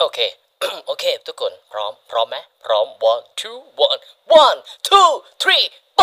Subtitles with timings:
[0.00, 0.18] โอเค
[0.86, 4.00] โอเค ทุกคน พร้อม พร้อมไหมพร้อม one two one
[4.44, 4.58] one
[4.88, 5.10] two
[5.42, 5.64] three
[5.96, 6.02] ไป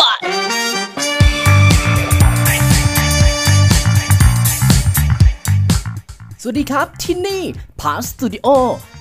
[6.40, 7.42] สวัสดีครับ ที่นี่
[7.80, 8.48] พาสตูดิโอ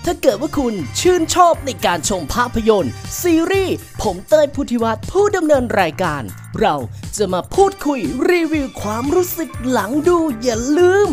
[0.05, 6.23] ถ้าเกิดว่าคุณชื่นชอบในการชมภาพยนตร์ ซีรีส์ผมเต้ยพุทธิวัฒน์ผู้ดำเนินรายการ
[6.59, 6.75] เรา
[7.18, 8.00] จะมาพูดคุย
[8.32, 11.09] รีวิวความรู้สึกหลังดูอย่าลืม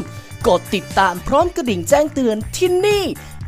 [0.47, 3.05] กดติดตามพร้อมกระดิ่งแจ้งเตือนที่นี่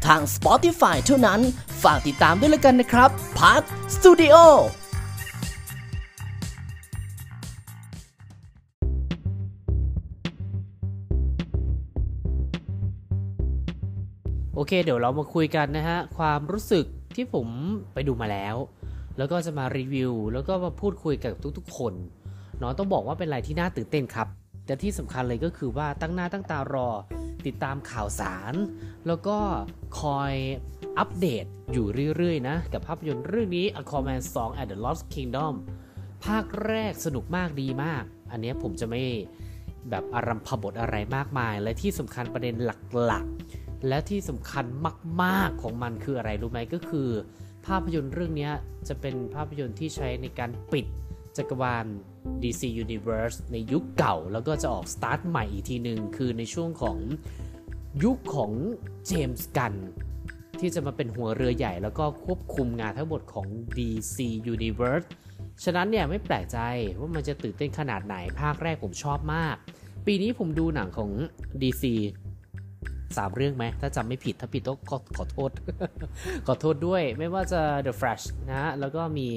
[0.07, 1.41] ทาง Spotify เท่านั้น
[1.83, 3.63] ฝากติดตามด้วยแล้วกันนะครับพาร์ท
[3.95, 4.37] สตูดิโอ
[14.55, 16.85] โอเค เดี๋ยวเรามาคุยกันนะฮะ ความรู้สึก
[17.17, 17.47] ที่ผม
[17.93, 18.57] ไปดูมาแล้ว
[19.19, 21.95] แล้วก็จะมารีวิว แล้วก็มาพูดคุยกับทุกๆ คน
[22.59, 24.40] เนาะต้องบอกว่าเป็นอะไรที่น่าตื่นเต้นครับ
[24.71, 26.89] แต่ที่สำคัญเลยก็คือว่าตั้งหน้าตั้งตารอ
[27.47, 28.55] ติดตามข่าวสาร
[29.07, 29.39] แล้วก็
[30.01, 30.33] คอย
[30.99, 35.55] อัปเดตอยู่เรื่อยๆนะ กับภาพยนตร์เรื่องนี้ Aquaman 2 and the Lost Kingdom
[36.25, 39.03] ภาคแรกสนุกมากดีมาก อันนี้ผมจะไม่
[39.91, 42.71] แบบอารัมพบทอะไรมากมาย และที่สำคัญประเด็นห
[43.13, 44.65] ลักๆ และที่สำคัญ
[45.23, 47.09] มากๆของมันคืออะไรรู้ไหมก็คือ
[47.67, 48.51] ภาพยนตร์เรื่องนี้
[48.89, 50.87] จะเป็นภาพยนตร์ที่ใช้ในการปิด
[51.37, 51.87] จักรวาล
[52.43, 56.97] DC Universe ในยุคเก่าแล้วก็จะออกสตาร์ทใหม่อีกทีหนึ่งคือในช่วงของ
[58.05, 58.53] ยุคของ
[59.07, 59.75] เจมส์กัน
[60.61, 64.17] ที่จะมาเป็นหัวเรือใหญ่แล้วก็ควบคุมงานทั้งหมดของ DC
[64.55, 65.07] Universe
[65.65, 66.59] ฉะนั้นเนี่ยไม่แปลกใจ
[66.99, 69.57] ว่ามันจะตื่นเต้นขนาดไหนภาคแรกผมชอบมาก
[70.07, 71.11] ปีนี้ผมดูหนังของ
[71.63, 71.85] DC
[73.17, 75.51] สามเรื่องไหม ถ้าจำไม่ผิดถ้าผิดต้องขอขอโทษ
[76.47, 79.29] ขอโทษด้วยไม่ว่าจะ The Flash นะแล้วก็มี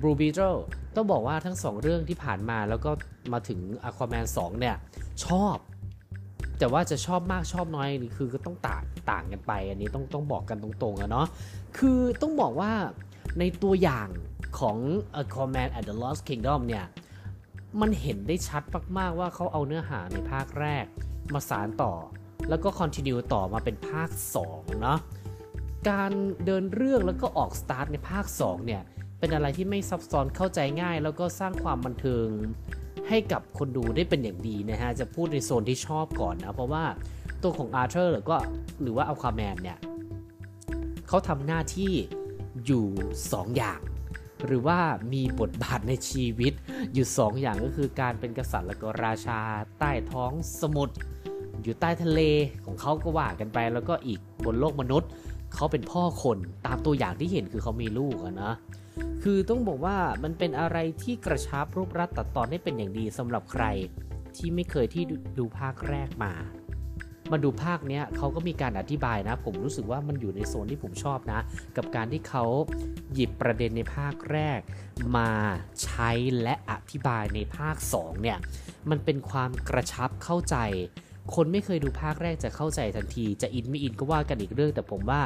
[0.00, 0.58] Blue Beetle
[0.96, 2.90] ต้องบอกว่าทั้งสองเรื่องที่ผ่านมาแล้วก็
[3.32, 4.76] มาถึง Aquaman 2 เนี่ย
[5.24, 5.56] ชอบ
[6.58, 11.26] แต่ว่าจะชอบมากชอบน้อยนี่คือก็ต้องต่างต่างกันไป อันนี้ต้องต้องบอกกันตรงๆอะเนาะ
[11.78, 12.72] คือต้องบอกว่า
[13.38, 14.08] ในตัวอย่าง
[14.58, 14.76] ของ
[15.20, 16.84] Aquaman and the Lost Kingdom เนี่ย
[17.80, 18.62] มันเห็นได้ชัด
[18.98, 20.84] มากๆว่าเขาเอาเนื้อหาในภาคแรก
[21.34, 21.92] มาสานต่อ
[22.48, 24.08] แล้วก็ continue ต่อมาเป็นภาค
[24.44, 24.98] 2 เนาะ
[25.90, 26.12] การ
[26.46, 28.82] เดินเรื่องแล้วก็ออกสตาร์ทในภาค 2 เนี่ย
[29.18, 32.28] เป็นอะไรที่ไม่ซับซ้อนเข้าใจง่าย แล้วก็สร้างความบันเทิง
[33.08, 36.84] ให้กับคนดูได้เป็นอย่างดีนะฮะ จะพูดในโซนที่ชอบก่อนนะ เพราะว่า
[37.42, 38.36] ตัวของอาร์เธอร์หรือก็
[38.82, 39.78] หรือว่าอัลคาแมนเนี่ย
[41.08, 41.92] เขาทำหน้าที่
[42.66, 42.86] อยู่
[43.20, 43.80] 2 อย่าง
[44.46, 44.78] หรือว่า
[45.12, 46.52] มีบทบาทในชีวิต
[46.94, 49.40] อยู่ 2 อย่างก็คือการเป็นกษัตริย์และก็ราชา
[49.78, 50.94] ใต้ท้องสมุทร
[51.62, 52.20] อยู่ใต้ทะเล
[52.64, 55.10] ของเขาก็ว่ากันไป แล้วก็อีกบนโลกมนุษย์
[55.54, 58.52] เขาเป็นพ่อคนตามตัวอย่างที่เห็นคือเขามีลูกนะ
[59.28, 63.64] คือต้องบอกว่ามันเป็นอะไรที่กระชับรูปรัดตัดตอนได้เป็นอย่างดีสำหรับใคร
[64.36, 65.04] ที่ไม่เคยที่
[65.38, 66.32] ดูภาคแรกมา
[67.32, 71.40] มาดูภาคเนี้ยเขาก็มีการอธิบายนะ ผมรู้สึกว่ามันอยู่ในโซนที่ผมชอบนะ
[71.76, 72.44] กับการที่เขา
[73.14, 74.60] หยิบประเด็นในภาคแรก
[75.16, 75.30] มา
[75.82, 76.10] ใช้
[76.42, 78.38] และอธิบายในภาค 2 เนี่ย
[78.90, 80.56] มันเป็นความกระชับเข้าใจ
[81.34, 85.22] คนไม่เคยดูภาคแรกจะเข้าใจทันที จะอินไม่อินก็ว่ากันอีกเรื่อง แต่ผมว่า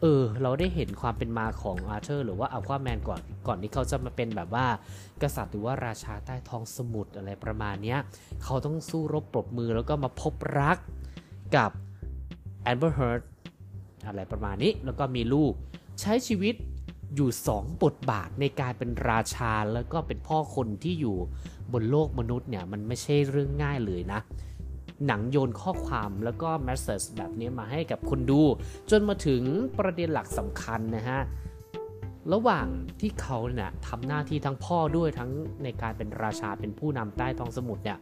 [0.00, 4.66] เออ เราได้เห็นความเป็นมาของอาร์เธอร์หรือว่าอัลควาแมนก่อนก่อนที่เขาจะมาเป็นแบบว่า
[5.22, 7.98] กษัตริย์หรือว่าราชาใต้ท้องสมุทรอะไรประมาณเนี้ย
[8.44, 10.78] เขาต้องสู้รบปรบมือแล้วก็มาพบรัก
[11.56, 11.70] กับ
[12.62, 13.26] Amber Heard
[14.06, 15.52] อะไรประมาณนี้แล้วก็มีลูก
[16.00, 16.54] ใช้ชีวิต
[17.14, 21.16] อยู่ 2 บทบาทในการเป็นราชาแล้วก็เป็นพ่อคนที่อยู่
[21.72, 24.20] บนโลกมนุษย์เนี่ย มันไม่ใช่เรื่องง่ายเลยนะ
[25.06, 28.42] หนังโยนข้อความแล้วก็ message แบบนี้มาให้กับคนดู
[28.90, 29.42] จนมาถึง
[29.78, 31.20] ประเด็นหลักสำคัญนะฮะ
[32.32, 32.66] ระหว่าง
[33.00, 35.30] ที่เขาเนี่ยทำหน้าที่ทั้งพ่อด้วยทั้ง
[35.64, 37.98] ในการเป็นราชาเป็นผู้นำใต้ท้องสมุทรเนี่ย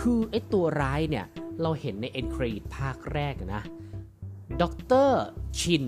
[0.00, 1.26] คือไอ้ตัวร้ายเนี่ย
[1.62, 3.62] เราเห็นใน end credit ภาคแรกนะ
[4.62, 5.22] ด็อกเตอร์
[5.60, 5.84] ชิน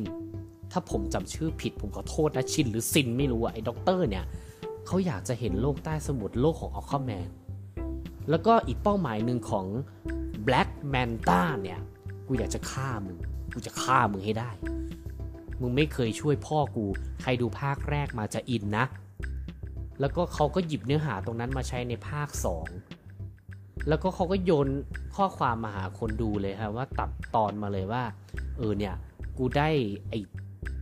[0.72, 4.24] ถ้าผมจำชื่อผิดผมขอโทษนะชินหรือซินไม่รู้อะไอ้ด็อกเตอร์เนี่ย
[4.86, 7.28] เขาอยากจะเห็นโลกใต้สมุทรโลกของออคอแมน
[8.30, 9.66] แล้วก็อีกเป้าหมายหนึ่งของ
[10.46, 11.80] Black Manta เนี่ย
[12.26, 13.16] กูอยากจะฆ่ามึง
[13.54, 14.50] กูจะฆ่ามึงให้ได้
[15.60, 16.84] มึงไม่เคยช่วยพ่อกู
[17.22, 18.84] ใครดูภาคแรกมาจะอินนะ
[20.00, 22.28] แล้วก็เขาก็หยิบเนื้อหาตรงนั้นมาใช้ในภาค
[23.08, 24.68] 2 แล้วก็เขาก็โยน
[25.16, 28.02] ข้อความมาหาคนดูเลยครับว่าตัดตอนมาเลยว่า
[28.56, 28.94] เออเนี่ย
[29.38, 29.68] กูได้
[30.08, 30.18] ไอ้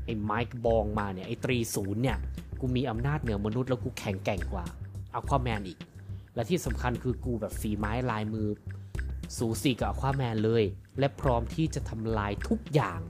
[0.05, 2.19] ไอ้ไมค์บองมาเนี่ย ไอ้ตรีศูนย์เนี่ย
[2.61, 4.65] กูมีอำนาจเหนือมนุษย์แล้วกูแข็งแกร่งกว่า
[5.13, 5.79] เอาควาแมนอีก
[6.35, 8.49] และที่สำคัญคือกูแบบฝีไม้ลายมือ
[9.37, 10.65] สูสีกับอควาแมนเลย
[10.99, 13.01] และพร้อมที่จะทำลายทุกอย่าง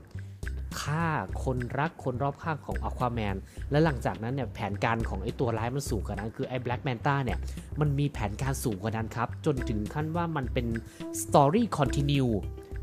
[0.81, 1.07] ฆ่า
[1.43, 3.35] คนรักคนรอบข้างของอควาแมน
[3.71, 7.39] และหลังจากนั้นเนี่ยแผนการของไอ้ตัวร้ายมันสูงกว่านั้น คือไอ้ Black Manta เนี่ย
[7.79, 10.67] มันมีแผนการสูงกว่านั้นครับ จนถึงขั้นว่ามันเป็น
[11.21, 12.25] story continue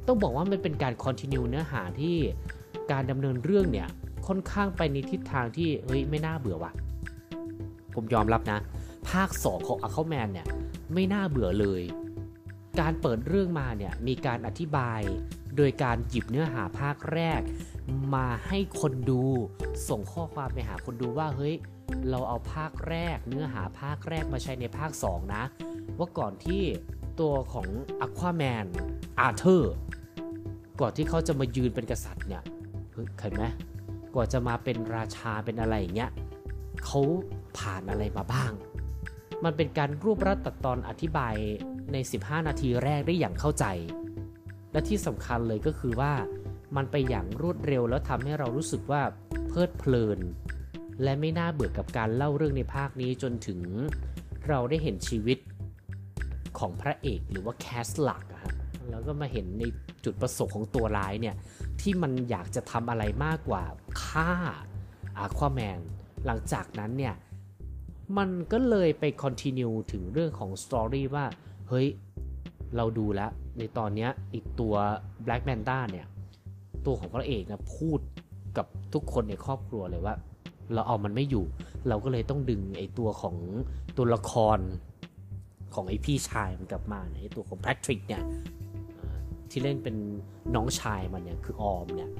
[0.06, 2.16] ต้องบอกว่ามันเป็นการ continue เนื้อหาที่
[2.92, 3.88] การดำเนินเรื่องเนี่ย
[4.26, 6.72] ค่อนข้างไปในทิศทางที่เฮ้ยไม่น่าเบื่อว่ะ
[7.94, 8.58] ผมยอมรับนะ
[9.10, 10.46] ภาค 2 ของ Aquaman เนี่ย
[10.92, 11.82] ไม่น่าเบื่อเลย
[12.80, 15.00] การเปิดเรื่องมาเนี่ยมีการอธิบาย
[15.56, 17.40] โดยการหยิบเนื้อหาภาคแรก
[18.14, 19.24] มาให้คนดู
[19.88, 21.54] ส่งข้อความไปหาคนดูว่าเฮ้ย
[22.10, 25.44] เราเอาภาคแรก เนื้อหาภาคแรกมาใช้ในภาค 2 นะ
[25.98, 26.62] ว่าก่อนที่
[27.20, 27.68] ตัวของ
[28.06, 28.66] Aquaman
[29.20, 29.74] อาเธอร์
[30.80, 32.42] ก่อนที่เขาจะมายืนเป็นกษัตริย์เนี่ย
[32.92, 33.44] เฮ้ยเห็นไหม
[34.14, 36.10] ก่อนจะมาเป็นราชาเป็นอะไรอย่างเงี้ย
[36.84, 37.00] เขา
[37.58, 38.52] ผ่านอะไรมาบ้าง
[39.44, 41.34] มันเป็นการรวบรัดตัดตอนอธิบาย
[41.92, 43.64] ใน 15 นาทีแรกได้อย่างเข้าใจ
[44.72, 46.12] และที่สำคัญเลยก็คือว่า
[46.76, 49.02] มันไปอย่างรวดเร็วแล้วทำให้เรารู้สึกว่า
[49.48, 50.20] เพลิดเพลิน
[51.02, 53.60] และไม่น่าเบื่อกับการเล่าเรื่องในภาคนี้จนถึง
[54.48, 55.38] เราได้เห็นชีวิต
[56.58, 58.54] ของพระเอกหรือว่าแคสหลักอะฮะ
[58.90, 59.64] แล้วก็มาเห็นใน
[60.04, 61.34] จุดประสงค์ของตัวร้ายเนี่ย
[61.80, 63.64] ที่มันอยากจะทำอะไรมากกว่า
[64.04, 64.30] ฆ่า
[65.18, 65.80] อาควาแมน
[66.26, 67.14] หลังจากนั้นเนี่ย
[68.18, 71.24] มันก็เลยไปคอนติเนียถึงเรื่องของสตอรี่ว่า
[71.68, 71.86] เฮ้ย
[72.76, 74.74] เราดูแล้ว ในตอนนี้อีกตัว
[75.26, 76.06] Black Manta เนี่ย
[76.86, 78.00] ตัวของพระเอกนะพูด
[78.56, 80.14] กับทุกคนในครอบครัวเลยว่า
[80.74, 81.44] เราเอามันไม่อยู่
[81.88, 83.36] เราก็เลยต้องดึงไอ้ตัวของ
[83.96, 84.58] ตัวละคร
[85.74, 88.22] ของไอ้พี่ชายมันกลับมาไอ้ตัวของแพทริกเนี่ย
[89.50, 89.96] ที่เล่นเป็น
[90.54, 92.10] น้องชายมันเนี่ยคือออมเนี่ย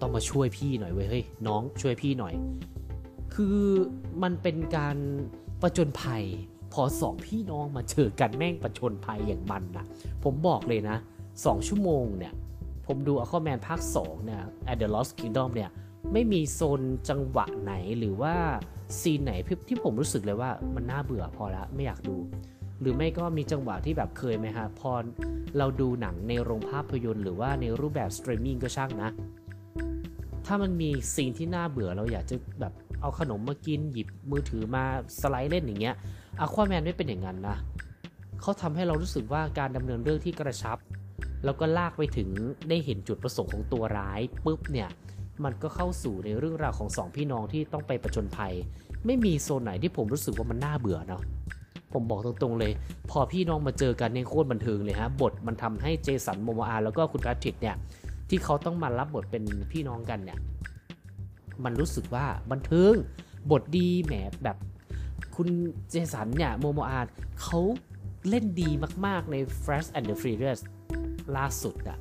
[0.00, 2.34] ต้องมาช่วยพี่หน่อยเว้ยเฮ้ยน้องช่วยพี่หน่อย
[3.34, 3.58] คือ
[4.22, 4.96] มันเป็นการ
[5.62, 6.24] ประจนภัย
[6.72, 9.86] พอสองพี่น้องมาเจอกันแม่งประชนภัยอย่างมันนะ
[10.24, 10.96] ผมบอกเลยนะ
[11.44, 12.32] สองชั่วโมงเนี่ย
[12.86, 15.70] ผมดู Aquaman ภาค2เนี่ย And the Lost Kingdom เนี่ย
[16.12, 18.34] ไม่มีโซนจังหวะไหนหรือว่า
[19.00, 22.16] scene ไหนที่ที่ผมรู้สึกเลยว่ามันน่าเบื่อพอละไม่อยากดู
[22.80, 24.92] หรือไม่ก็มีจังหวะที่แบบเคยไหมฮะพอ
[25.58, 29.10] เราดูหนังในโรงภาพยนตร์หรือว่าในรูปแบบสตรีมมิ่งก็ช่างนะ
[30.46, 34.84] ถ้ามันมี scene ที่น่าเบื่อเราอยากจะแบบ เอาขนมมากินหยิบมือถือมา
[35.20, 35.94] สไลด์เล่นอย่างเงี้ย
[36.40, 37.56] อควาแมนไม่เป็นอย่างนั้นนะ
[38.40, 40.78] เขาทำให้เรารู้สึกว่าการดำเนินเรื่องที่กระชับ
[41.44, 42.28] แล้วก็ลากไปถึง
[42.68, 44.88] ได้เห็นจุดประสงค์ของตัวร้ายปุ๊บเนี่ย
[45.44, 48.52] มันก็เข้าสู่ในเรื่องราวของสองพี่น้องที่ต้องไปประจนภัย
[49.06, 51.22] ไม่มีโซนไหนที่ผมรู้สึกว่ามันน่าเบื่อเนาะ
[51.92, 52.72] ผมบอกตรงๆเลย
[53.10, 57.76] พอพี่น้องมาเจอกันในโคตรบันเทิงเลยฮะบทมันทำให้เจสันโมโมอาแล้วก็คุณแพทริกเนี่ย
[58.28, 60.38] ที่เขาต้องมารับบทเป็นพี่น้องกันเนี่ย
[61.64, 62.94] มันรู้สึกว่าบันเทิง
[63.50, 64.14] บทดีแหม
[64.44, 64.56] แบบ
[65.36, 65.48] คุณ
[65.90, 67.00] เจสันเนี่ยโมโมอา
[67.42, 67.60] เขา
[68.28, 68.70] เล่นดี
[69.06, 70.60] มากๆใน Fast and the Furious
[71.36, 71.98] ล่าสุดอะ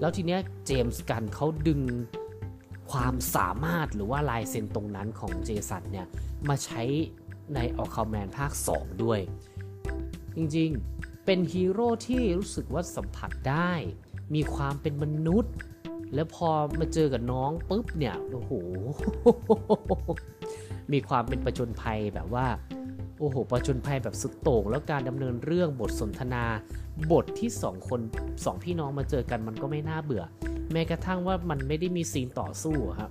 [0.00, 1.80] แล้วทีเนี้ยเจมส์กันเขาดึง
[2.90, 6.06] ความสามารถหรือว่าลายเซ็นตรงนั้นของเจสันเนี่ย
[6.48, 6.82] มาใช้
[7.54, 9.20] ในออคาแมนภาค 2 ด้วย
[10.36, 13.72] จริงๆ เป็นฮีโร่ที่รู้สึกว่าสัมผัสได้
[14.34, 15.52] มีความเป็นมนุษย์
[16.14, 16.48] แล้วพอ
[16.80, 18.52] มาเจอกับน้องปุ๊บเนี่ยโอ้โห
[20.92, 22.46] มีความเป็นประจนภัยแบบว่า
[23.18, 26.44] โอ้โหประจนภัยแบบสุดโต่งแล้วการดำเนินเรื่องบทสนทนา
[27.12, 28.00] บทที่สองคน
[28.44, 30.24] สองพี่น้องมาเจอกันมันก็ไม่น่าเบื่อ
[30.72, 33.10] แม้กระทั่งว่ามันไม่ได้มีซีนต่อสู้ครับ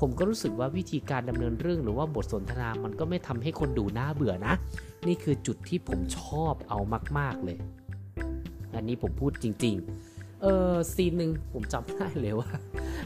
[0.00, 4.54] ผมก็รู้สึกว่าวิธีการดำเนินเรื่องหรือว่าบทสนทนามันก็ไม่ทำให้คนดูน่าเบื่อนะ
[5.06, 6.78] นี่คือจุดที่ผมชอบเอา
[7.18, 7.58] มาก ๆเลย
[8.74, 12.50] อันนี้ผมพูดจริง ๆ เออ scene หนึ่งผมจำได้เลยว่า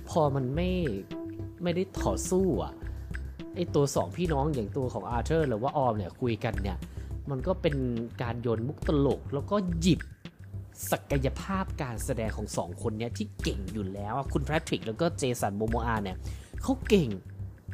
[0.08, 0.70] พอมันไม่
[1.62, 2.72] ไม่ได้ต่อสู้อะ
[3.54, 6.78] ไอตัวสองพี่น้องอย่างตัวของอาร์เธอร์หรือว่าออมเนี่ยคุยกันเนี่ย
[7.30, 7.76] มันก็เป็น
[8.22, 10.00] การโยนมุกตลก แล้วก็หยิบ
[10.90, 16.16] ศักยภาพการแสดงของสองคนเนี้ยที่เก่งอยู่แล้วคุณแพทริกแล้วก็เจสันโมโมอาเนี่ย
[16.62, 17.08] เขาเก่ง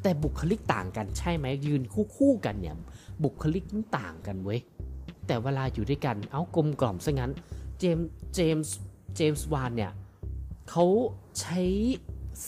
[0.03, 2.77] แต่บุคลิกต่างกันใช่ไหมยืนคู่คู่ๆกันเนี่ย
[3.25, 3.65] บุคลิก
[3.99, 4.61] ต่างกันเว้ย
[5.27, 7.33] แต่เวลาอยู่ด้วยกันเอากลมกล่อมซะงั้น
[7.79, 7.99] เจม
[8.35, 8.77] เจมส์
[9.17, 9.93] เจมส์วานเนี่ย
[10.71, 10.85] เขา
[11.41, 11.61] ใช้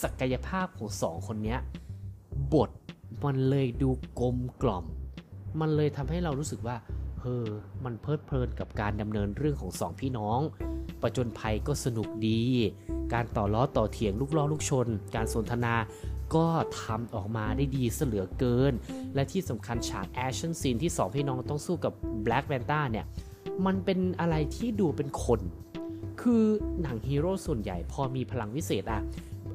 [0.02, 1.60] ศักยภาพของสองคนเนี้ย
[2.54, 2.70] บท
[3.24, 4.84] มันเลยดูกลมกล่อม
[5.60, 6.76] มันเลยทำให้เรารู้สึกว่า
[7.20, 7.46] เฮอ
[7.84, 10.40] มันเพลิดเพลินกับการดำเนินเรื่องของสองพี่น้อง
[11.02, 12.42] ประจนภัยก็สนุกดี
[13.12, 15.74] การต่อล้อต่อเถียงลูกล่อลูกชน การสนทนา
[16.34, 16.46] ก็
[16.80, 18.72] ทำออกมาได้ดีเสียเหลือเกิน
[19.14, 21.92] และที่สำคัญฉาก action scene ที่สองพี่น้องต้องสู้กับ
[22.24, 23.06] Black Manta เนี่ย
[23.66, 25.40] มันเป็นอะไรที่ดูเป็นคน
[26.22, 26.44] คือ
[26.82, 29.02] หนังฮีโร่ส่วนใหญ่พอมีพลังวิเศษอะ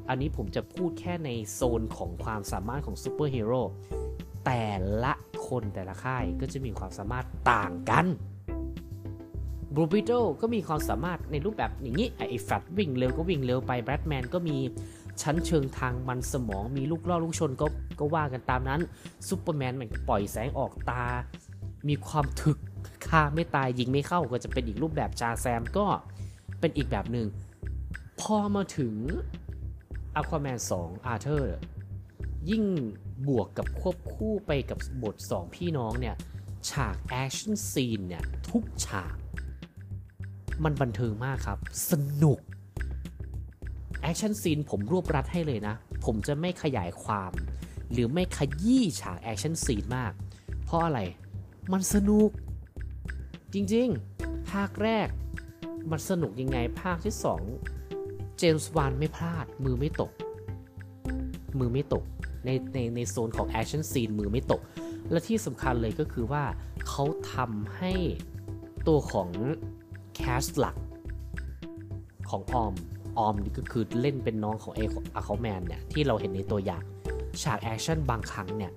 [0.10, 3.62] อันนี้ผมจะพูดแค่ในโซนของความสามารถของซูเปอร์ฮีโร่
[4.46, 4.66] แต่
[5.04, 5.14] ละ
[5.48, 8.06] คนแต่ละค่ายก็จะมีความสามารถต่างกัน
[9.76, 14.58] Blue Beetle ก็มีความสามารถในรูปแบบอย่างนี้ ไอ้แฟตวิ่งเร็วก็วิ่งเร็วไปแบทแมนก็มี
[15.22, 17.68] ชั้นเชิงทางมันสมองมีลูกล่อลูกชนก็
[18.00, 18.82] ก็ว่ากันตามนั้น
[19.28, 21.04] ซูเปอร์แมนมันปล่อยแสงออกตา
[21.88, 22.58] มีความถึก
[23.08, 25.86] ฆ่าไม่ตายยิงไม่เข้าก็จะเป็นอีกรูปแบบชาแซมก็
[26.64, 27.28] เป็นอีกแบบหนึ่ง
[28.22, 28.94] พอมาถึง
[30.20, 31.46] Aquaman 2 Arthur
[32.50, 32.64] ยิ่ง
[33.28, 36.16] บวกกับควบคู่ไปกับบท 2 พี่น้องเนี่ย
[36.70, 39.16] ฉาก action scene เนี่ย ทุกฉาก
[40.64, 41.60] มันบันเทิงมากครับ
[41.92, 41.94] ส
[42.24, 42.40] นุก
[44.02, 47.32] action scene ผมรวบรัดให้เลยนะ ผมจะไม่ขยายความ
[47.92, 50.14] หรือไม่ขยี้ฉาก action scene มาก
[50.64, 51.00] เพราะอะไร
[51.72, 52.30] มันสนุก
[53.54, 55.10] จริงๆ ภาคแรก
[55.92, 57.42] มันสนุกยังไงภาคที่สอง
[58.38, 60.12] เจมส์วานไม่พลาด มือไม่ตก
[61.60, 62.04] มือไม่ตก
[62.46, 64.62] ในในในโซนของ action scene มือไม่ตก
[65.12, 66.44] และที่สำคัญเลยก็คือว่า
[66.88, 67.94] เขาทำให้
[68.88, 69.30] ตัวของ
[70.16, 70.76] cast หลัก
[72.30, 72.74] ของออม
[73.18, 74.82] ออมนี่ก็คือเล่นเป็นน้องของเอ
[75.16, 76.84] ออควาแมนเนี่ย ที่เราเห็นในตัวอย่าง
[77.42, 78.72] ฉาก action บางครั้งเนี่ย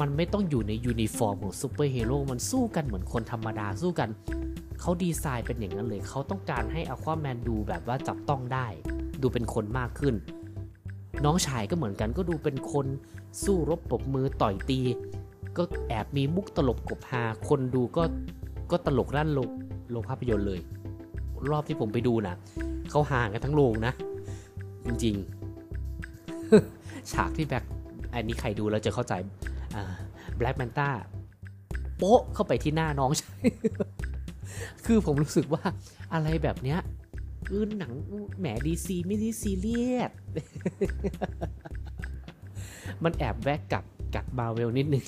[0.00, 4.08] มันไม่ต้องอยู่ในยูนิฟอร์มของซูเปอร์ฮีโร่มันสู้กันเหมือนคนธรรมดาสู้กัน
[4.80, 8.66] เขาดีไซน์เป็นอย่างนั้นเลยเขาต้องการให้อควาแมนดูแบบว่าจับต้องได้
[9.22, 10.14] ดูเป็นคนมากขึ้น
[11.24, 12.86] น้องชายก็เหมือนกันก็ดูเป็นคน
[13.44, 14.80] สู้รบปบมือต่อยตี
[15.56, 18.02] ก็แอบมีมุกตลกกบฮาคนดูก็
[18.70, 19.48] ก็ตลกลั่นโลง
[19.90, 20.60] โรงภาพยนตร์เลย
[21.50, 22.34] รอบที่ผมไปดูนะ
[22.90, 23.92] เขาห่างกันทั้งโรงนะ
[24.86, 27.64] จริงๆ ฉากที่แบ็ค
[28.12, 29.14] อันนี้ใครดูแล้วจะเข้าใจ
[30.36, 30.88] แบล็กแมนต้า
[31.98, 33.42] โป๊ะเข้าไปที่หน้าน้องชาย
[34.86, 35.62] คือผมรู้สึกว่า
[36.12, 36.78] อะไรแบบเนี้ย
[37.48, 37.92] คือหนัง
[38.38, 40.10] แหมดีซีไม่ได้ซีเรียส
[43.04, 45.04] มันแอบแวกกับกัดมาเวลนิดนึง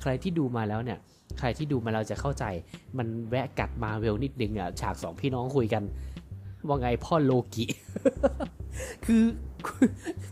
[0.00, 0.98] ใครที่ดูมาแล้วเนี่ย
[1.38, 2.44] ใครที่ดูมาแล้วจะเข้าใจ
[2.98, 5.82] มันแวะกัดมาเวลนิดนึงอะ ฉากสองพี่น้องคุยกัน
[6.66, 7.64] ว่าไงพ่อโลกิ
[9.04, 9.24] คือ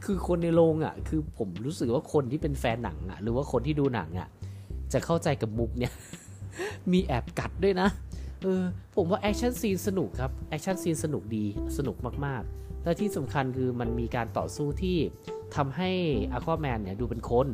[0.05, 4.29] คือคนในโรงอะ คือผมรู้สึกว่าคนที่เป็นแฟนหนังอะ หรือว่าคนที่ดูหนังอะ
[4.93, 5.93] จะเข้าใจกับมุกเนี่ย
[6.93, 7.89] มีแอบกัดด้วยนะ
[8.43, 8.63] เออ
[8.97, 11.45] ผมว่า action scene สนุกครับ action scene สนุกดี
[11.77, 14.99] สนุกมากๆ และที่สำคัญคือมันมีการต่อสู้ที่
[15.57, 15.91] ทำให้
[16.33, 17.49] อควาแมนเนี่ยดูเป็นคน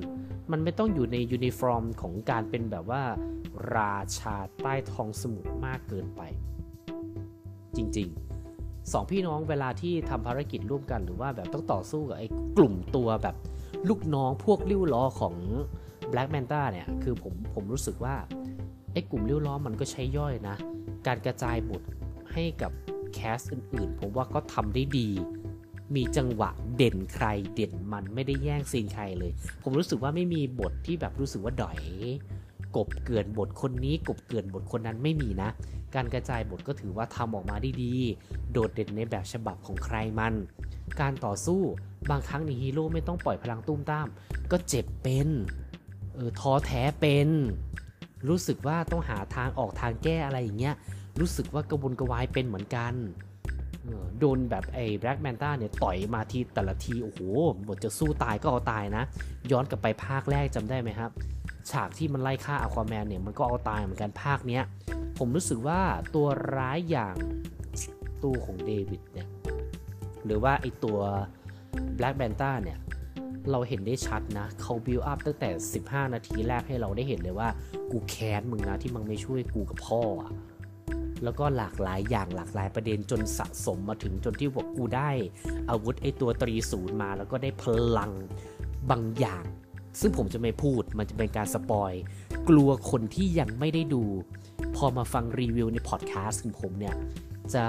[0.51, 3.03] มันไม่ต้องอยู่ในยูนิฟอร์มของการเป็นแบบว่า
[3.77, 6.21] ราชาใต้ท้องสมุทรมากเกินไป
[7.77, 12.29] จริงๆสองพี่น้องเวลาที่ทำภารกิจร่วมกันหรือว่าแบบต้องต่อสู้กับไอ้
[12.59, 13.37] กลุ่มตัวแบบ
[13.89, 15.35] ลูกน้องพวกริ้วล้อของ
[16.13, 18.15] Black Manta เนี่ย คือผมผมรู้สึกว่า
[18.95, 20.57] ไอ้กลุ่มริ้ยวล้อมันก็ใช้ย่อยนะ
[21.07, 21.83] การกระจายบท
[22.33, 22.73] ให้กับ
[23.15, 25.09] แคสอื่นๆ ผมว่าก็ทำได้ดี
[25.95, 29.33] มีจังหวะเด่นใครเด่นมันไม่ได้แย่งซีนใครเลย
[29.63, 31.79] ผมรู้สึกว่าไม่มีบทที่แบบรู้สึกว่าดอย
[32.77, 35.49] กบเกินบทคนนี้ กบเกินบทคนนั้นไม่มีนะ
[35.95, 37.95] การกระจายบทก็ถือว่าทำออกมาได้ดี
[38.53, 40.35] โดดเด่นในแบบฉบับของใครมัน
[41.01, 41.61] การต่อสู้
[42.11, 44.07] บางครั้งนีฮีโร่ไม่ต้องปล่อยพลังตุ้มตาม
[44.51, 45.29] ก็เจ็บเป็น
[46.15, 47.29] เออท้อแท้เป็น
[48.29, 50.75] รู้สึกว่าต้องหาทางออกทางแก้อะไรอย่างเงี้ย
[51.21, 52.95] รู้สึกว่ากระวนกระวายเป็นเหมือนกัน
[54.21, 57.21] โดนแบบไอ้แบล็กแมนต้าเนี่ยต่อยมาทีแต่ละที โอ้โห
[57.67, 59.05] บทจะสู้ตายก็เอาตายนะ
[59.53, 61.11] ย้อนกลับไปภาคแรกจำได้ไหมครับ
[61.71, 64.63] ฉากที่มันไล่ฆ่าอควาแมนเนี่ยมันก็เอาตายเหมือนกันภาคเนี้ย
[65.19, 65.81] ผมรู้สึกว่า
[66.15, 66.27] ตัว
[66.57, 67.17] ร้ายอย่าง
[68.25, 69.29] ตัวของเดวิดเนี่ย
[70.25, 70.99] หรือว่าไอตัว
[71.99, 72.79] Black b a n t a เนี่ย
[73.51, 75.51] เราเห็นได้ชัดนะ เขาบิวอัพตั้งแต่
[75.83, 77.49] 15 นาทีแรกให้เราได้เห็นเลยว่า
[77.97, 80.33] กูแค้นมึงนะที่มึงไม่ช่วยกูกับพ่ออะ
[81.25, 85.11] แล้วก็หลากหลายอย่างหลากหลายประเด็นจนสะสมมาถึงจนที่บอกกูได้
[85.71, 87.65] อาวุธไอตัวตรีศูนย์มา แล้วก็ได้พ
[87.99, 88.11] ลัง
[88.91, 89.45] บางอย่าง
[90.01, 91.93] ซึ่งผมจะไม่พูดมันจะเป็นการสปอย
[92.49, 94.03] กลัวคนที่ยังไม่ได้ดู
[94.77, 96.95] พอมาฟังรีวิวในพอดแคสต์ของผมเนี่ย
[97.55, 97.65] จะ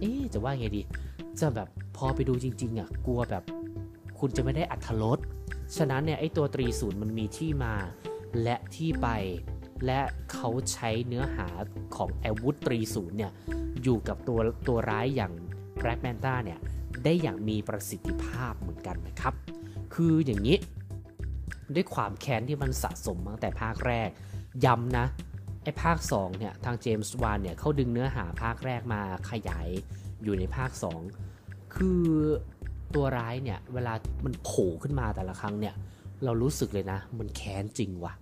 [0.00, 0.82] เอ๊จะว่าไงดี
[1.40, 3.44] จะแบบพอไปดูจริง ๆอะกลัวแบบ
[4.18, 5.18] คุณจะไม่ได้อัธรส
[5.76, 7.74] ฉะนั้นเนี่ยไอตัวตรีศูนย์มันมีที่มา
[8.42, 9.08] และที่ไป
[9.86, 10.00] และ
[10.32, 11.48] เขาใช้เนื้อหา
[11.96, 13.32] ของอาวุธตรีศูนย์เนี่ย
[13.82, 15.32] อยู่กับตัวตัวร้ายอย่าง
[15.78, 16.58] แบล็กแมนต้าเนี่ย
[17.04, 19.34] ได้อย่างมีประสิทธิภาพเหมือนกันนะครับ
[19.94, 20.56] คืออย่างนี้
[21.74, 24.08] ด้วยความแค้นที่มันสะสมมาตั้งแต่ภาคแรก
[24.64, 25.06] ย้ำนะ
[25.62, 29.00] ไอ้ภาค2เนี่ยทางเจมส์วานเนี่ยเขาดึงเนื้อหาภาคแรกมา
[29.30, 29.68] ขยาย
[30.22, 30.70] อยู่ในภาค
[31.22, 32.02] 2 คือ
[32.94, 35.74] ตัวร้ายเนี่ยเวลามันโผล่ขึ้นมาแต่ละครั้งเนี่ย
[36.24, 38.12] เรารู้สึกเลยนะ มันแค้นจริงว่ะ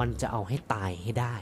[0.00, 1.36] มันจะเอาให้ตายให้ได้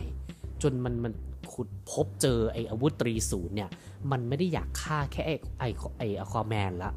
[0.62, 1.12] จนมันมัน
[1.52, 3.70] ขุดพบเจอไอ้อาวุธตรีศูนย์เนี่ย
[4.10, 5.64] มันไม่ได้อยากฆ่าแค่ไอไอ
[5.98, 6.92] ไออควาแมนละ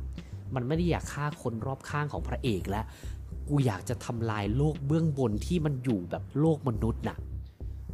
[0.56, 2.86] มันไม่ได้อยากฆ่าคนรอบข้างของพระเอกแล้ว
[3.48, 7.18] กูอยากจะทำลายโลกเบื้องบนที่มันอยู่แบบโลกมนุษย์น่ะ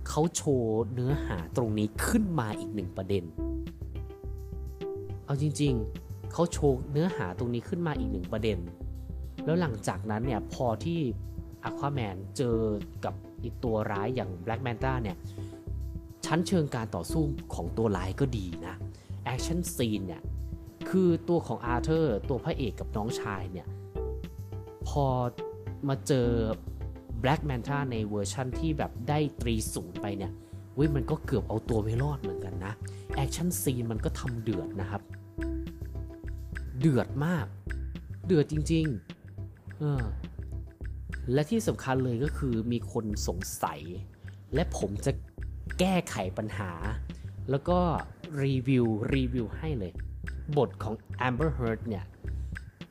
[0.08, 3.24] เขาโชว์เนื้อหาตรงนี้ขึ้นมาอีกหนึ่งประเด็น
[5.26, 8.58] เอาจริงๆ เขาโชว์เนื้อหาตรงนี้ขึ้นมาอีกหนึ่งประเด็น
[9.46, 11.00] แล้วหลังจากนั้นเนี่ยพอที่
[11.64, 12.58] อควาแมนเจอ
[13.06, 15.18] กับ อีกตัวร้ายอย่างแบล็กแมนต้าเนี่ย
[16.26, 17.24] ชั้นเชิงการต่อสู้
[17.54, 18.76] ของตัวร้ายก็ดีนะ
[19.24, 20.22] action scene เนี่ย
[20.90, 23.68] คือตัวของอาร์เธอร์ตัวพระเอกกับน้องชายเนี่ย
[24.88, 25.06] พอ
[25.88, 26.30] มาเจอ
[27.24, 30.32] Black Manta ในเวอร์ชั่นที่แบบได้ตรีศูนย์ไปเนี่ย
[30.76, 32.74] เว้ยมันก็เกือบเอาตัวไม่รอดเหมือนกันนะ
[33.16, 35.02] action scene มันก็ทำเดือดนะครับ
[36.80, 37.46] เดือดมาก
[38.26, 38.86] เดือดจริง
[39.34, 40.04] ๆ เออ
[41.32, 43.82] และที่สำคัญเลยก็คือมีคนสงสัย
[44.54, 45.12] และผมจะ
[45.80, 46.72] แก้ไขปัญหา
[47.50, 47.80] แล้วก็
[48.44, 49.94] รีวิวรีวิวให้เลย
[50.58, 50.96] บทของ
[51.28, 52.06] Amber Heard เนี่ย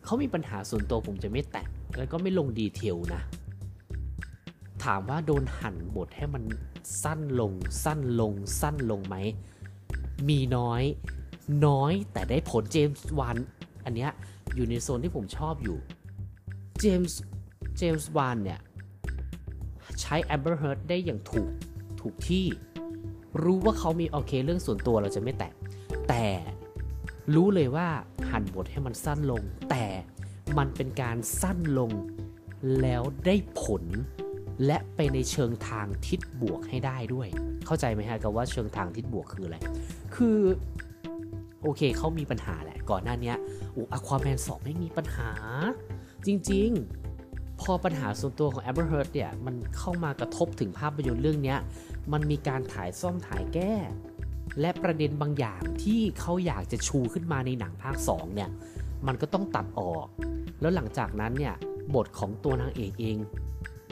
[0.05, 3.23] เขามีปัญหาส่วนตัวผมจะไม่แตะแล้วก็ไม่ลงดีเทลนะ
[4.85, 6.45] ถามว่าโดนหั่นบทให้มัน
[7.03, 7.53] สั้นลง
[7.85, 9.17] สั้นลง สั้นลงไหม
[10.29, 10.83] มีน้อย
[11.67, 13.37] น้อยแต่ได้ผลเจมส์วัน
[13.85, 14.11] อันเนี้ย
[14.55, 15.79] อยู่ในโซนที่ผมชอบอยู่
[16.81, 17.21] เจมส์
[17.77, 18.61] เจมส์วานเนี่ย
[20.01, 21.51] ใช้ Amber Heard ได้อย่างถูก
[22.01, 22.47] ถูกที่
[23.43, 25.53] รู้ว่าเขามีโอเคเรื่องส่วนตัวเราจะไม่แตะ
[26.09, 26.25] แต่
[27.35, 27.89] รู้เลยว่า
[28.31, 29.85] หั่นบทให้มันสั้นลง แต่
[30.59, 31.91] มันเป็นการสั้นลง
[32.81, 33.85] แล้วได้ผล
[34.67, 37.29] และไปในเชิงทางทิศบวกให้ได้ด้วย
[37.67, 39.57] เข้าใจไหมฮะกับว่าเชิงทางทิศบวกคืออะไร
[40.15, 40.39] คือ
[41.63, 43.33] โอเคเขามีปัญหาแหละ ก่อนหน้านี้
[43.77, 45.31] อุอควาแมนสองไม่มีปัญหา
[46.27, 47.02] จริง ๆ
[47.61, 51.57] พอปัญหาส่วนตัวของ Amber Heard เนี่ยมันเข้ามากระทบถึงภาพยนตร์เรื่องนี้
[52.13, 53.75] มันมีการถ่ายซ่อมถ่ายแก้
[54.61, 58.51] และประเด็นบางอย่างที่เขาอยากจะชูขึ้นมาในหนังภาค 2 เนี่ย
[59.07, 60.07] มันก็ต้องตัดออก
[60.61, 61.55] แล้วหลังจากนั้นเนี่ย
[61.95, 63.19] บทของตัวนางเอกเอง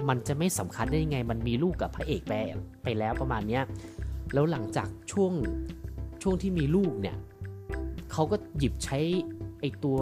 [0.08, 2.32] มันจะไม่สำคัญได้ยังไง มันมีลูกกับพระเอกไป
[2.82, 3.62] ไปแล้วประมาณเนี้ย
[4.34, 5.32] แล้วหลังจากช่วง
[6.22, 7.16] ช่วงที่มีลูกเนี่ย
[8.12, 8.98] เขาก็หยิบใช้
[9.60, 9.98] ไอตัว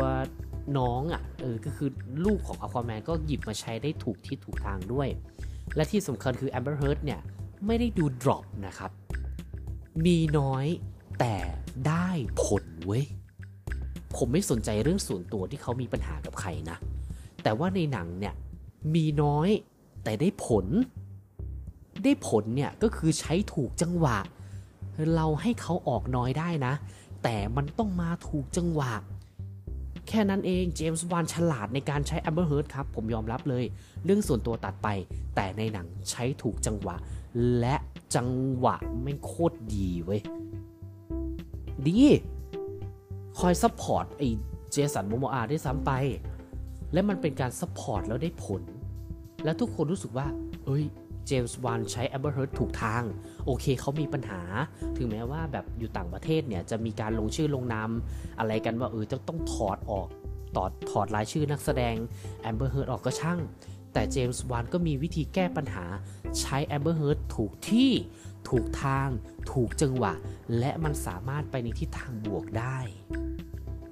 [0.79, 1.91] น้องอะ่ะเออก็คือ
[2.25, 5.09] ลูกของอควาแมนก็หยิบมาใช้ได้ถูกที่ถูกทางด้วย
[5.77, 7.21] และที่สำคัญคือ Amber Heard เนี่ย
[7.67, 8.91] ไม่ได้ดู drop นะครับ
[10.07, 10.67] มีน้อย
[11.21, 11.37] แต่
[11.89, 12.09] ได้
[12.45, 13.05] ผลเว้ย
[14.17, 16.77] ผมไม่สนใจเรื่องส่วนตัวที่เขามีปัญหากับใครนะ
[17.43, 18.35] แต่ว่าในหนังเนี่ย
[18.95, 19.49] มีน้อย
[20.05, 20.67] แต่ได้ผล
[22.05, 24.19] ได้ผลเนี่ย ก็คือใช้ถูกจังหวะ
[25.15, 26.75] เราให้เขาออกน้อยได้นะ
[27.23, 28.93] แต่มันต้องมาถูกจังหวะ
[30.09, 33.65] แค่นั้นเองเจมส์วานฉลาดในการใช้ Amber Heard ครับ ผมยอมรับเลย
[34.05, 34.89] เรื่องส่วนตัวตัดไป
[35.35, 36.97] แต่ในหนังใช้ถูกจังหวะ
[37.59, 37.77] และ
[38.15, 40.21] จังหวะแม่งโคตรดีเว้ย
[41.87, 42.01] ดี
[43.39, 44.29] คอย support ไอ้
[44.71, 45.91] เจสันโมโมอาได้ซ้ำไป
[46.93, 48.63] และมันเป็นการ support แล้วได้ผล
[49.45, 50.27] และทุกคนรู้สึกว่า
[50.67, 50.85] เอ้ย
[51.27, 53.03] เจมส์วานใช้ Amber Heard ถูกทาง
[53.49, 54.41] โอเคเขามีปัญหา
[54.97, 57.91] ถึงแม้ว่าแบบอยู่ต่างประเทศเนี่ยจะมีการลงชื่อลงนาม
[58.39, 60.09] อะไรกันว่าเออจะต้องถอดออก
[60.57, 61.95] ตอดถอดรายชื่อนักแสดง
[62.49, 63.39] Amber Heard ออกก็ช่าง
[63.93, 65.85] แต่เจมส์วานก็มีวิธีแก้ปัญหา
[66.41, 67.91] ใช้ Amber Heard ถูกที่
[68.49, 69.09] ถูกทาง
[69.53, 70.13] ถูกจังหวะ
[70.59, 72.79] และมันสามารถไปในทิศทางบวกได้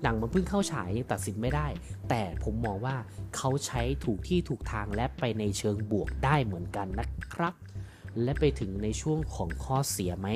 [0.03, 1.67] หนังมันเพิ่งเข้าฉายยังตัดสินไม่ได้
[2.09, 2.97] แต่ผมมองว่า
[3.37, 7.55] เขาใช้ถูกที่ถูกทางและไปในเชิงบวกได้เหมือนกันนะครับ
[8.23, 10.29] และไปถึงในช่วงของข้อเสียไหม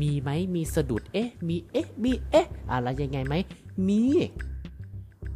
[0.00, 3.34] มีไหมมีสะดุดเอ๊ะ มีเอ๊ะ มีเอ๊ะ อะไรยังไงไหม
[3.88, 4.02] มี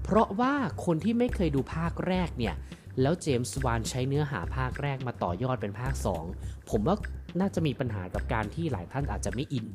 [0.03, 2.55] เพราะว่าคนที่ไม่เคยดูภาคแรกเนี่ย
[3.01, 5.95] แล้วเจมส์วานใช้เนื้อหาภาคแรกมาต่อยอดเป็นภาค
[6.31, 6.97] 2 ผมว่า
[7.41, 9.67] น่าจะมีปัญหากับการที่หลายท่านอาจจะไม่อิน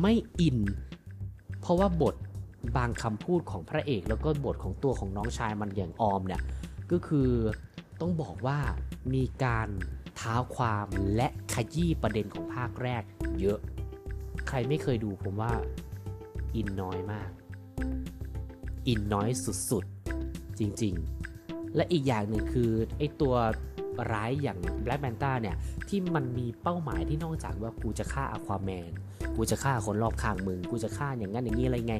[0.00, 0.58] ไม่อิน
[1.60, 2.14] เพราะว่าบท
[2.76, 6.42] บางคำพูดของพระเอกแล้วก็บทของตัวของน้องชายมันอย่างออมเนี่ย
[6.90, 7.30] ก็คือ
[8.00, 8.58] ต้องบอกว่า
[9.14, 9.68] มีการ
[10.24, 13.02] ท้าความและขยี้ประเด็นของภาคแรก
[13.40, 13.58] เยอะ
[14.48, 15.52] ใครไม่เคยดูผมว่า
[16.56, 17.30] อินน้อยมาก
[18.88, 19.28] อินน้อย
[19.70, 23.34] สุดๆ จริงๆ และอีกอย่างหนึ่งคือไอตัว
[24.12, 25.56] ร้ายอย่าง Black Manta เนี่ย
[25.88, 28.90] ที่มันมีเป้าหมายที่นอกจากว่ากูจะฆ่าอควาแมน
[29.36, 31.96] กูจะฆ่าคนรอบข้างมึง กูจะฆ่าอย่างนั้นอย่างนี้อะไรไง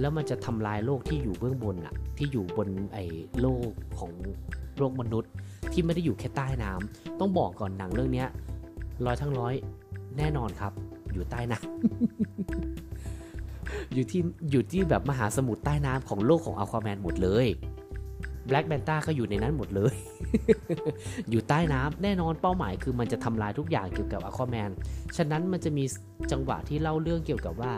[0.00, 3.04] แล้วมันจะทำลายโลกที่อยู่เบื้องบนอะที่อยู่บนไอ้
[3.40, 4.12] โลกของ
[4.78, 5.32] โลกมนุษย์
[5.72, 8.28] ที่ไม่ได้อยู่แค่ใต้น้ำต้องบอกก่อนหนังเรื่องเนี้ย
[9.06, 9.54] ร้อยทั้งร้อย
[10.18, 10.72] แน่นอนครับ
[11.12, 11.70] อยู่ใต้น้ำ
[13.94, 17.46] อยู่ที่อยู่ที่แบบมหาสมุทรใต้น้ำของโลกของอัลควาแมนหมดเลย
[18.48, 19.94] Black Manta ก็อยู่ในนั้นหมดเลย
[21.30, 24.70] อยู่ใต้น้ำแน่นอนเป้าหมายคือมันจะทำลายทุกอย่างเกี่ยวกับอควาแมน
[25.16, 25.84] ฉะนั้นมันจะมี
[26.32, 27.72] จังหวะที่เล่าเรื่องเกี่ยวกับว่า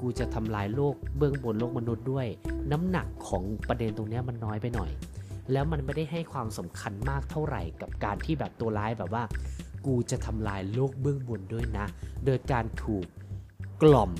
[0.00, 2.26] กูจะทำลายโลกเบื้องบนโลกมนุษย์ด้วย
[2.72, 4.90] น้ำหนักของประเด็นตรงนี้มันน้อยไปหน่อย
[5.52, 9.24] แล้วมันไม่ได้ให้ความสำคัญมากเท่าไหร่กับการที่แบบตัวร้ายแบบว่า
[9.86, 11.86] กูจะทำลายโลกเบื้องบนด้วยนะ
[12.24, 13.06] โดยการถูก
[13.82, 14.12] กล่อม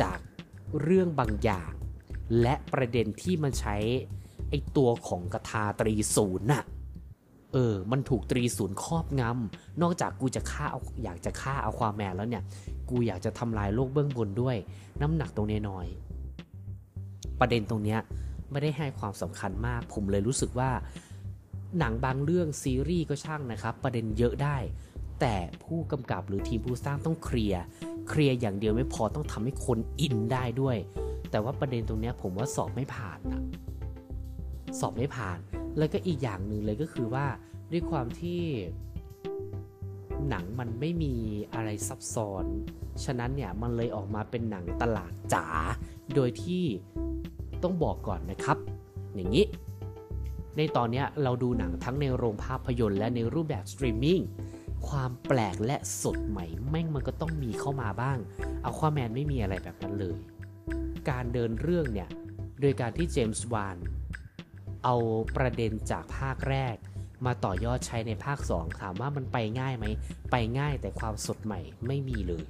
[0.00, 0.18] จาก
[0.82, 1.72] เรื่องบางอย่าง
[2.42, 3.76] และประเด็นที่มันใช้
[4.50, 6.64] ไอตัวของกทาตรีศูนย์น่ะ
[7.52, 12.42] เออ มันถูกตรีศูนย์ครอบงำ นอกจากกูจะฆ่าเอาอยากจะฆ่าเอาความแมนแล้วเนี่ย
[12.90, 14.56] กูอยากจะทำลายโลกเบื้องบนด้วย
[15.00, 15.86] น้ำหนักตรงนี้น้อย
[17.40, 18.00] ประเด็นตรงเนี้ย
[18.50, 20.70] ไม่ได้ให้ความสำคัญมาก ผมเลยรู้สึกว่า
[21.78, 24.56] หนังบางเรื่องซีรีส์ก็ช่างนะครับ ประเด็นเยอะได้
[25.20, 25.34] แต่
[25.64, 27.62] ผู้กำกับหรือทีมผู้สร้างต้องเคลียร์
[28.08, 30.76] เคลียร์อย่างเดียวไม่พอต้องทำให้คนอินได้ด้วย
[31.30, 33.42] แต่ว่าประเด็นตรงนี้ผมว่าสอบไม่ผ่านอะ
[34.80, 35.38] สอบไม่ผ่าน
[35.78, 37.26] แล้วก็อีกอย่างหนึ่งเลยก็คือว่า
[37.72, 38.40] ด้วยความที่
[40.28, 41.14] หนังมันไม่มี
[41.54, 42.44] อะไรซับซ้อน
[43.04, 45.46] ฉะนั้นเนี่ยมันเลยออกมาเป็นหนังตลาดจ๋า
[46.14, 46.64] โดยที่
[47.62, 48.58] ต้องบอกก่อนนะครับ
[49.14, 49.44] อย่างนี้
[50.56, 54.20] ในตอนนี้เราดูหนังทั้งในโรงภาพยนตร์และในรูปแบบสตรีมมิ่ง
[54.88, 58.18] ความแปลกและสดใหม่แม่งมันก็ต้องมีเข้ามาบ้าง
[58.62, 60.16] เอาความแมนไม่มีอะไรแบบนั้นเลย
[61.10, 62.08] การเดินเรื่องเนี่ย
[62.60, 63.76] โดยการที่เจมส์วาน
[64.84, 64.94] เอา
[65.36, 66.74] ประเด็นจากภาคแรก
[67.26, 69.84] มาต่อยอดใช้ในภาค 2 ถามว่ามันไปง่ายไหม
[70.30, 72.44] ไปง่ายแต่ความสดใหม่ไม่มีเลย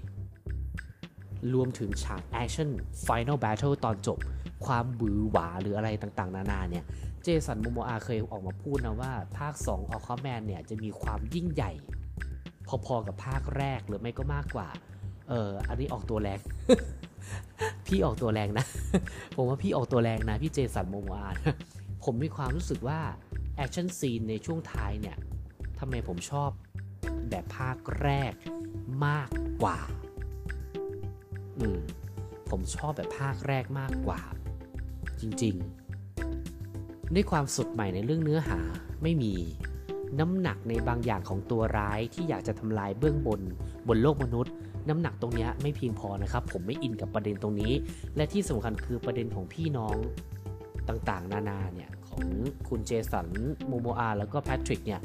[1.53, 2.71] รวมถึงฉากแอคชั่น
[3.07, 4.19] Final Battle ตอนจบ
[4.65, 6.85] ความหวือหวาหรืออะไรต่างๆ นานาเนี่ย
[7.23, 11.73] เจสันโมโมอาเคยออกมาพูดนะว่าภาค2ออคอแมนเนี่ยจะมีความยิ่งใหญ่
[12.87, 14.69] พอๆกับภาคแรกหรือไม่ก็มากกว่า
[15.29, 16.39] เอออันนี้ออกตัวแรง
[17.87, 18.67] พี่ออกตัวแรงนะ
[19.37, 21.29] ผมว่าพี่ออกตัวแรงนะ พี่เจสันโมโมอา
[22.05, 23.01] ผมมีความรู้สึกว่า
[23.57, 25.17] action scene ในช่วงท้ายเนี่ย
[25.79, 26.51] ทำไมผมชอบ
[27.31, 28.33] แบบภาคแรก
[29.07, 29.29] มาก
[29.63, 29.79] กว่า
[31.59, 31.81] อืม
[32.51, 34.21] ผมชอบแบบภาคแรกมากกว่า
[35.23, 35.55] จริง
[36.35, 38.61] ๆ ด้วยความสดใหม่ในเรื่องเนื้อหา
[39.03, 39.35] ไม่มี
[40.19, 43.41] น้ำหนักในบางอย่างของตัวร้ายที่อยากจะทำลายเบื้องบน
[43.89, 44.53] บนโลกมนุษย์
[44.89, 47.73] น้ำหนักตรงนี้ไม่เพียงพอนะครับ ผมไม่อินกับประเด็นตรงนี้
[48.17, 49.97] และที่สำคัญคือประเด็นของพี่น้อง
[50.89, 52.25] ต่างๆ นานาเนี่ยของ
[52.69, 53.29] คุณเจสัน
[53.67, 55.01] โมโมอาแล้วก็แพทริกเนี่ย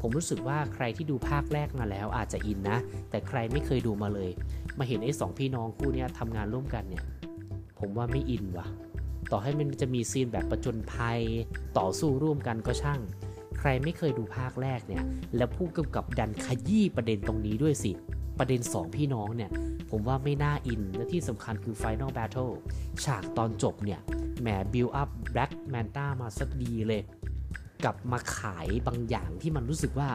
[0.00, 2.78] ผมรู้สึกว่าใครที่ดูภาคแรกมาแล้วอาจจะอินนะ
[3.10, 4.30] แต่ใครไม่เคยดูมาเลย
[4.78, 7.04] มาเห็นไอ้สองพี่น้องคู่นี้ทำงานร่วมกันเนี่ย
[7.78, 8.66] ผมว่าไม่อินว่ะ
[9.30, 11.20] ต่อให้มันจะมีซีนแบบประจนภัย
[11.78, 13.00] ต่อสู้ร่วมกันก็ช่าง
[13.58, 15.02] ใครไม่เคยดูภาคแรกเนี่ย
[15.36, 17.92] แล้วผู้กำกับดันขยี้ประเด็นตรงนี้ด้วยสิ
[18.38, 19.50] ประเด็น 2 พี่น้องเนี่ย
[19.90, 22.52] ผมว่าไม่น่าอิน และที่สำคัญคือ Final Battle
[23.04, 24.00] ฉากตอนจบเนี่ย
[24.40, 27.02] แหม build up Black Manta มาสักดีเลย
[27.84, 30.10] กลับมาขายบางอย่างที่มันรู้สึกว่า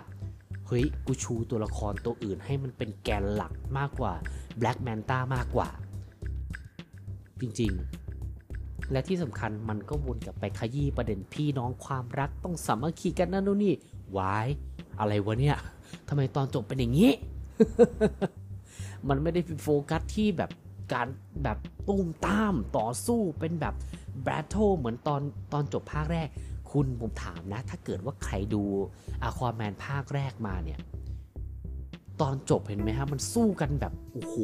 [0.67, 4.13] เฮ้ย กูชูตัวละครตัวอื่นให้มันเป็นแกนหลักมากกว่า
[4.59, 5.69] Black Manta มากกว่า
[7.41, 8.00] จริงๆ
[8.91, 13.73] และที่สำคัญมันก็วนกลับไปขยี้ประเด็นพี่น้องความรักต้องสามัคคีกันนั่นนู่นนี่
[14.17, 14.47] why
[14.99, 15.57] อะไรวะเนี่ย
[16.07, 17.11] ทำไมตอนจบเป็นอย่างนี้
[19.09, 20.51] มันไม่ได้โฟกัสที่แบบ
[20.93, 21.07] การ
[21.43, 23.75] แบบตูมตามต่อสู้เป็นแบบ
[24.23, 25.21] battle เหมือนตอน
[25.53, 26.27] ตอนจบภาคแรก
[26.71, 28.63] คุณผมถามนะ ถ้าเกิดว่าใครดู
[29.23, 30.79] อาควาแมนภาคแรกมาเนี่ย
[32.21, 34.35] ตอนจบเห็นไหมฮะ มันสู้กันแบบ โอ้โห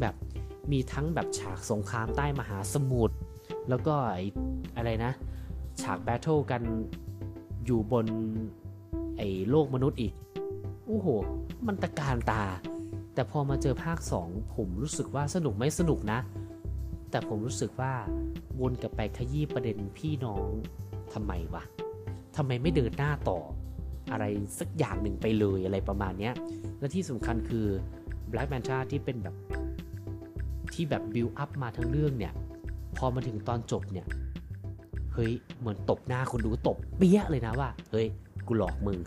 [0.00, 0.14] แบบ
[0.72, 3.16] มีทั้งแบบฉากสงครามใต้มหาสมุทร
[3.68, 4.24] แล้วก็ไอ้
[4.76, 5.12] อะไรนะ
[5.82, 6.62] ฉากแบทเทิลกัน
[7.66, 8.06] อยู่บน
[9.18, 10.12] ไอ้โลกมนุษย์อีก
[10.86, 11.06] โอ้โห
[11.66, 12.44] มันตะการตา
[13.14, 16.18] แต่พอมาเจอภาค 2 ผมรู้สึกว่าสนุกไม่สนุกนะ
[17.10, 17.92] แต่ผมรู้สึกว่า
[18.60, 20.48] วนกลับไปขยี้ประเด็นพี่น้อง
[21.12, 21.62] ทำไมวะ
[22.36, 23.38] ทำไมไม่เดินหน้าต่อ
[24.12, 24.24] อะไร
[24.58, 26.34] สักอย่างหนึ่งไปเลยอะไรประมาณเนี้ย
[26.78, 27.66] และที่สำคัญคือ
[28.30, 29.36] Black Manta ที่เป็นแบบ
[30.74, 32.32] ที่แบบบิวอัพมาทั้งเรื่องเนี่ย
[32.96, 34.06] พอมาถึงตอนจบเนี่ย
[35.14, 38.06] เฮ้ย เหมือนตบหน้าคนดูตบเปี้ยเลยนะว่า เฮ้ย
[38.46, 38.98] กูหลอกมึง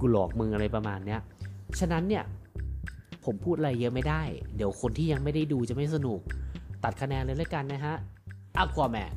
[0.00, 1.20] กูหลอกมึงอะไรประมาณเนี้ย
[1.80, 2.24] ฉะนั้นเนี่ย
[3.24, 4.22] ผมพูดอะไรเยอะไม่ได้
[4.56, 6.20] เดี๋ยวคนที่ยังไม่ได้ดูจะไม่สนุก
[6.84, 7.94] ตัดคะแนนเลยแล้วกันนะฮะ
[8.62, 9.12] Aquaman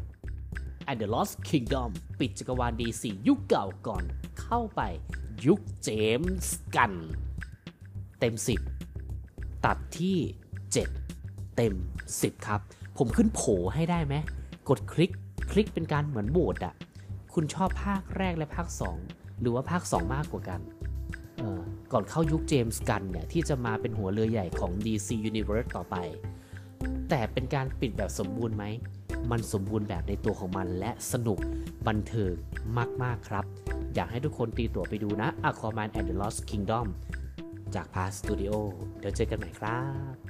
[0.89, 4.03] and the Lost Kingdom ปิดจักรวาล DC ยุคเก่าก่อน
[4.41, 4.81] เข้าไป
[5.45, 6.91] ยุคเจมส์กัน
[8.19, 8.33] เต็ม
[8.99, 10.17] 10 ตัดที่
[10.83, 11.02] 7
[11.55, 11.73] เต็ม
[12.11, 12.59] 10 ครับ
[12.97, 13.41] ผมขึ้นโผ
[13.73, 14.15] ให้ได้ไหม
[14.69, 15.11] กดคลิก
[15.51, 16.73] คลิกเป็นการเหมือนโบดอะ
[17.33, 18.67] คุณชอบภาคแรกและภาค
[19.03, 20.61] 2 หรือว่าภาค 2 มากกว่ากัน
[21.41, 21.61] ออ
[21.91, 25.95] ก่อนเข้ายุคเจมส์กันเนี่ยที่จะมาเป็นหัวเรือใหญ่ของ DC Universe ต่อไป
[27.09, 28.65] แต่เป็นการปิดแบบสมบูรณ์ไหม
[29.31, 31.39] มันสมบูรณ์แบบในตัวของมันและสนุก
[31.87, 32.33] บันเทิง
[33.03, 33.45] มาก ๆ ครับ
[33.95, 36.87] อยากให้ทุกคนตีตั๋วไปดูนะ Aquaman and the Lost Kingdom
[37.75, 38.55] จาก Pass Studio
[38.99, 39.79] เดี๋ยวเจอกันใหม่ครั
[40.13, 40.22] บ